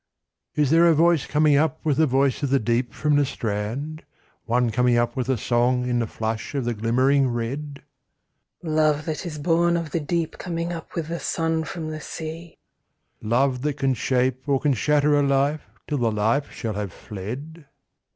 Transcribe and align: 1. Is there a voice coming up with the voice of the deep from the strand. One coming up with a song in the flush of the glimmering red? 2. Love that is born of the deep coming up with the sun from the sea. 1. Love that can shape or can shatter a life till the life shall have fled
1. 0.55 0.63
Is 0.63 0.69
there 0.71 0.87
a 0.87 0.95
voice 0.95 1.27
coming 1.27 1.57
up 1.57 1.79
with 1.85 1.97
the 1.97 2.07
voice 2.07 2.41
of 2.41 2.49
the 2.49 2.57
deep 2.57 2.91
from 2.91 3.17
the 3.17 3.23
strand. 3.23 4.01
One 4.47 4.71
coming 4.71 4.97
up 4.97 5.15
with 5.15 5.29
a 5.29 5.37
song 5.37 5.87
in 5.87 5.99
the 5.99 6.07
flush 6.07 6.55
of 6.55 6.65
the 6.65 6.73
glimmering 6.73 7.27
red? 7.29 7.83
2. 8.63 8.67
Love 8.69 9.05
that 9.05 9.27
is 9.27 9.37
born 9.37 9.77
of 9.77 9.91
the 9.91 9.99
deep 9.99 10.39
coming 10.39 10.73
up 10.73 10.95
with 10.95 11.09
the 11.09 11.19
sun 11.19 11.65
from 11.65 11.91
the 11.91 12.01
sea. 12.01 12.57
1. 13.19 13.29
Love 13.29 13.61
that 13.61 13.77
can 13.77 13.93
shape 13.93 14.49
or 14.49 14.59
can 14.59 14.73
shatter 14.73 15.13
a 15.19 15.21
life 15.21 15.69
till 15.87 15.99
the 15.99 16.11
life 16.11 16.51
shall 16.51 16.73
have 16.73 16.91
fled 16.91 17.67